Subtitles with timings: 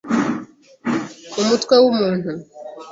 [1.33, 2.29] mu mutwe w’umuntu